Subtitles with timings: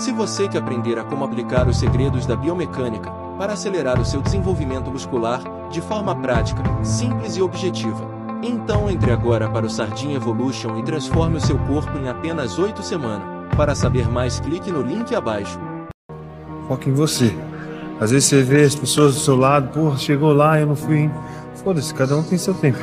[0.00, 4.22] Se você quer aprender a como aplicar os segredos da biomecânica para acelerar o seu
[4.22, 8.08] desenvolvimento muscular de forma prática, simples e objetiva,
[8.42, 12.82] então entre agora para o Sardinha Evolution e transforme o seu corpo em apenas 8
[12.82, 13.28] semanas.
[13.54, 15.60] Para saber mais, clique no link abaixo.
[16.66, 17.36] Foca em você.
[18.00, 21.10] Às vezes você vê as pessoas do seu lado, porra, chegou lá, eu não fui.
[21.56, 22.78] Foda-se, cada um tem seu tempo.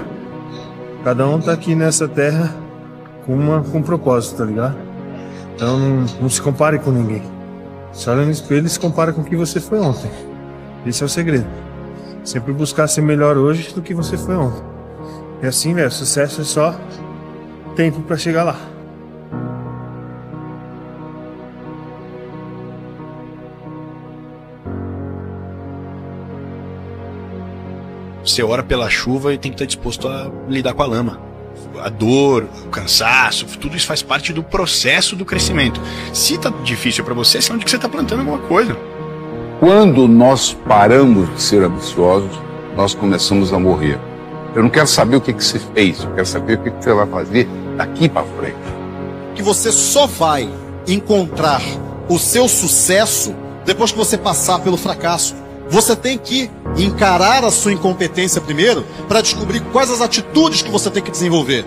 [1.04, 2.56] Cada um tá aqui nessa terra
[3.26, 4.87] com, uma, com um propósito, tá ligado?
[5.58, 7.24] Então não, não se compare com ninguém.
[7.92, 10.12] Se olha no espelho e se compara com o que você foi ontem.
[10.86, 11.48] Esse é o segredo.
[12.24, 14.62] Sempre buscar ser melhor hoje do que você foi ontem.
[15.42, 16.80] E assim, velho, sucesso é só
[17.76, 18.56] tempo para chegar lá.
[28.24, 31.27] Você ora pela chuva e tem que estar disposto a lidar com a lama.
[31.80, 35.80] A dor, o cansaço, tudo isso faz parte do processo do crescimento.
[36.12, 38.76] Se tá difícil para você, é sinal de que você tá plantando alguma coisa.
[39.60, 42.32] Quando nós paramos de ser ambiciosos,
[42.76, 44.00] nós começamos a morrer.
[44.56, 46.84] Eu não quero saber o que, que você fez, eu quero saber o que, que
[46.84, 48.58] você vai fazer daqui para frente.
[49.36, 50.50] Que você só vai
[50.88, 51.62] encontrar
[52.10, 55.36] o seu sucesso depois que você passar pelo fracasso.
[55.70, 60.90] Você tem que encarar a sua incompetência primeiro para descobrir quais as atitudes que você
[60.90, 61.66] tem que desenvolver.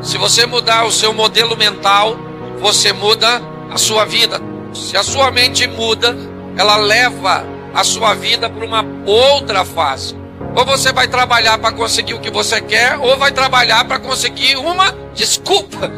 [0.00, 2.16] Se você mudar o seu modelo mental,
[2.60, 4.40] você muda a sua vida.
[4.72, 6.16] Se a sua mente muda,
[6.56, 10.14] ela leva a sua vida para uma outra fase.
[10.54, 14.56] Ou você vai trabalhar para conseguir o que você quer, ou vai trabalhar para conseguir
[14.56, 15.90] uma desculpa.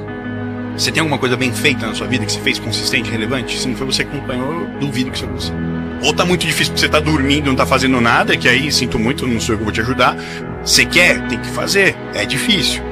[0.76, 3.58] Você tem alguma coisa bem feita na sua vida que você fez consistente, relevante?
[3.58, 5.83] Se não foi você que acompanhou, eu duvido que isso aconteça.
[6.04, 8.98] Ou tá muito difícil porque você tá dormindo, não tá fazendo nada, que aí sinto
[8.98, 10.14] muito, não sou eu que vou te ajudar.
[10.62, 11.96] Você quer, tem que fazer.
[12.12, 12.82] É difícil.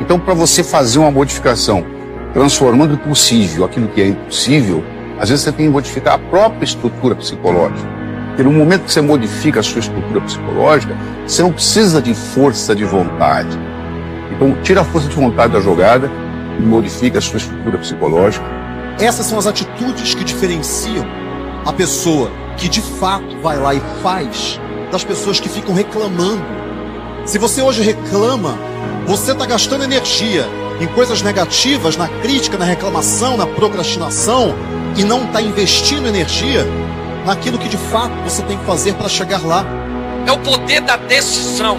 [0.00, 1.84] Então, para você fazer uma modificação,
[2.32, 4.84] transformando o possível aquilo que é impossível,
[5.18, 7.88] às vezes você tem que modificar a própria estrutura psicológica.
[8.28, 12.76] Porque no momento que você modifica a sua estrutura psicológica, você não precisa de força
[12.76, 13.58] de vontade.
[14.30, 16.08] Então, tira a força de vontade da jogada
[16.60, 18.44] e modifica a sua estrutura psicológica.
[19.00, 21.25] Essas são as atitudes que diferenciam
[21.66, 24.60] a pessoa que de fato vai lá e faz
[24.90, 26.42] das pessoas que ficam reclamando.
[27.24, 28.56] Se você hoje reclama,
[29.04, 30.46] você está gastando energia
[30.80, 34.54] em coisas negativas, na crítica, na reclamação, na procrastinação
[34.96, 36.64] e não está investindo energia
[37.26, 39.66] naquilo que de fato você tem que fazer para chegar lá.
[40.24, 41.78] É o poder da decisão.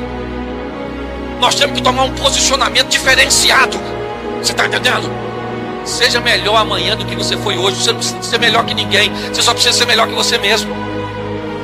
[1.40, 3.80] Nós temos que tomar um posicionamento diferenciado.
[4.42, 5.27] Você está entendendo?
[5.88, 7.78] Seja melhor amanhã do que você foi hoje.
[7.78, 9.10] Você não precisa ser melhor que ninguém.
[9.34, 10.76] Você só precisa ser melhor que você mesmo.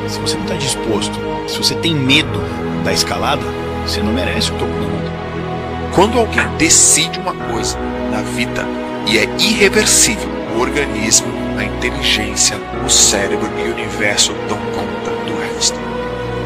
[0.07, 1.13] Se você não está disposto,
[1.47, 2.39] se você tem medo
[2.85, 3.43] da escalada,
[3.85, 5.13] você não merece o topo da montanha.
[5.93, 7.77] Quando alguém decide uma coisa
[8.09, 8.65] na vida
[9.05, 15.53] e é irreversível, o organismo, a inteligência, o cérebro e o universo dão conta do
[15.53, 15.77] resto.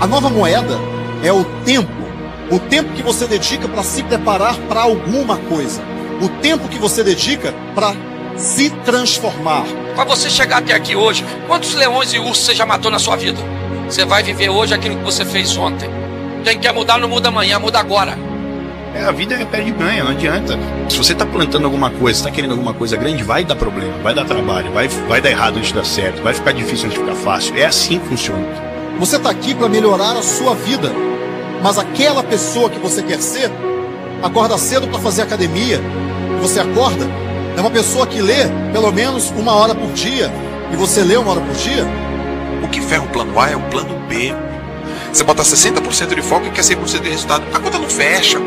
[0.02, 0.80] A nova moeda
[1.24, 1.92] é o tempo.
[2.50, 5.82] O tempo que você dedica para se preparar para alguma coisa.
[6.22, 7.96] O tempo que você dedica para
[8.36, 9.66] se transformar.
[9.96, 13.16] Para você chegar até aqui hoje, quantos leões e ursos você já matou na sua
[13.16, 13.40] vida?
[13.90, 15.90] Você vai viver hoje aquilo que você fez ontem.
[16.44, 18.18] Quem quer mudar não muda amanhã, muda agora.
[18.96, 20.58] É, a vida é perde ganha, não adianta.
[20.90, 24.14] Se você está plantando alguma coisa, está querendo alguma coisa grande, vai dar problema, vai
[24.14, 27.06] dar trabalho, vai, vai dar errado antes de dar certo, vai ficar difícil antes de
[27.06, 27.56] ficar fácil.
[27.58, 28.46] É assim que funciona.
[29.00, 30.92] Você está aqui para melhorar a sua vida.
[31.62, 33.52] Mas aquela pessoa que você quer ser,
[34.22, 35.82] acorda cedo para fazer academia.
[36.42, 37.06] Você acorda,
[37.56, 40.32] é uma pessoa que lê pelo menos uma hora por dia.
[40.72, 41.86] E você lê uma hora por dia?
[42.64, 44.34] O que ferra o plano A é o plano B.
[45.12, 47.44] Você bota 60% de foco e quer 100% de resultado.
[47.54, 48.40] A conta não fecha.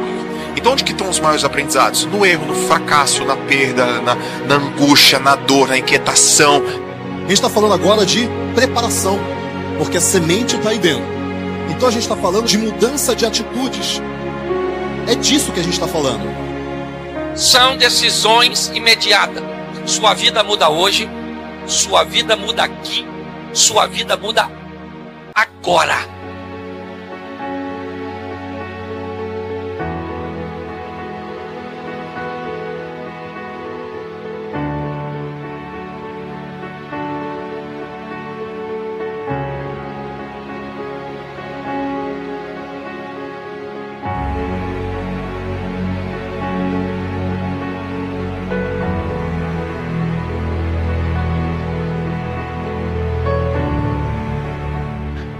[0.57, 2.05] Então onde que estão os maiores aprendizados?
[2.05, 4.17] No erro, no fracasso, na perda, na,
[4.47, 6.63] na angústia, na dor, na inquietação.
[7.17, 9.19] A gente está falando agora de preparação,
[9.79, 11.05] porque a semente está aí dentro.
[11.71, 14.03] Então a gente está falando de mudança de atitudes.
[15.11, 16.23] É disso que a gente está falando.
[17.35, 19.43] São decisões imediatas.
[19.85, 21.11] Sua vida muda hoje,
[21.67, 23.05] sua vida muda aqui,
[23.53, 24.49] sua vida muda
[25.35, 25.97] agora.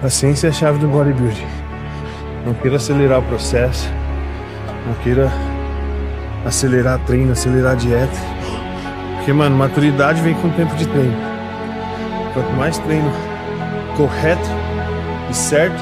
[0.03, 1.47] A ciência é a chave do bodybuilding.
[2.47, 3.87] Não queira acelerar o processo,
[4.87, 5.31] não queira
[6.47, 8.17] acelerar treino, acelerar dieta.
[9.17, 11.17] Porque, mano, maturidade vem com tempo de treino.
[12.33, 13.13] Quanto mais treino
[13.95, 14.49] correto
[15.29, 15.79] e certo,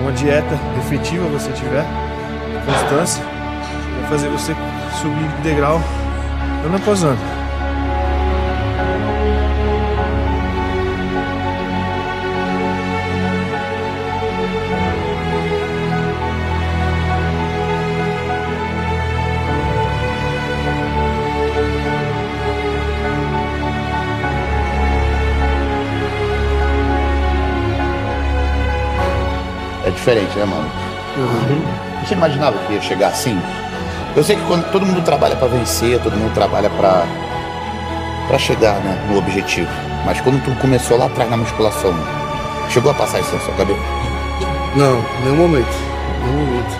[0.00, 1.84] uma dieta efetiva você tiver,
[2.66, 3.22] constância,
[4.00, 4.56] vai fazer você
[5.00, 5.80] subir de degrau
[6.64, 7.39] ano após ano.
[29.90, 30.70] É diferente, né, mano?
[32.04, 33.36] Você imaginava que ia chegar assim?
[34.14, 37.04] Eu sei que quando todo mundo trabalha pra vencer, todo mundo trabalha pra
[38.28, 39.68] para chegar, né, no objetivo.
[40.06, 41.92] Mas quando tu começou lá atrás na musculação,
[42.68, 43.80] chegou a passar isso na sua cabeça?
[44.76, 45.74] Não, nenhum momento.
[46.24, 46.78] Nenhum momento.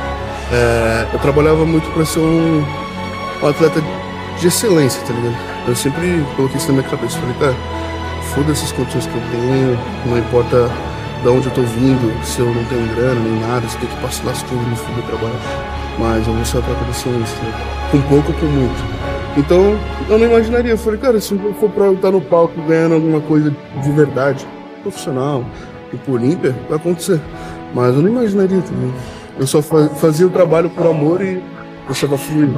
[0.52, 2.64] É, eu trabalhava muito pra ser um,
[3.42, 3.82] um atleta
[4.38, 5.34] de excelência, tá ligado?
[5.66, 7.18] Eu sempre coloquei isso na minha cabeça.
[7.18, 7.56] Falei, cara,
[8.32, 10.70] foda essas condições que eu tenho, não importa
[11.22, 13.96] de onde eu tô vindo, se eu não tenho grana nem nada, se tem que
[13.96, 15.34] passar as coisas no fundo do trabalho.
[15.98, 17.90] Mas eu vou ser atleta tá ligado?
[17.90, 19.00] Com pouco ou com muito.
[19.36, 19.78] Então,
[20.08, 20.72] eu não imaginaria.
[20.72, 23.90] Eu falei, cara, se eu for pra eu estar no palco ganhando alguma coisa de
[23.92, 24.46] verdade,
[24.82, 25.44] profissional,
[25.90, 27.20] tipo Olímpia, vai acontecer.
[27.74, 28.92] Mas eu não imaginaria também.
[29.38, 31.42] Eu só fa- fazia o trabalho por amor e
[31.86, 32.48] deixava fluir.